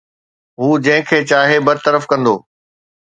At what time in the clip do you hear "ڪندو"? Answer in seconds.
2.15-2.35